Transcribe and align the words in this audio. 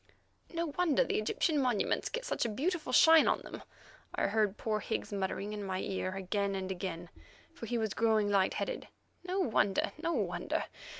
"No 0.51 0.65
wonder 0.79 1.03
the 1.03 1.19
Egyptian 1.19 1.59
monuments 1.59 2.09
get 2.09 2.25
such 2.25 2.43
a 2.43 2.49
beautiful 2.49 2.91
shine 2.91 3.27
on 3.27 3.41
them," 3.41 3.61
I 4.15 4.25
heard 4.29 4.57
poor 4.57 4.79
Higgs 4.79 5.13
muttering 5.13 5.53
in 5.53 5.63
my 5.63 5.79
ear 5.81 6.15
again 6.15 6.55
and 6.55 6.71
again, 6.71 7.09
for 7.53 7.67
he 7.67 7.77
was 7.77 7.93
growing 7.93 8.27
light 8.27 8.55
headed; 8.55 8.87
"no 9.23 9.39
wonder, 9.41 9.91
no 10.01 10.13
wonder! 10.13 10.63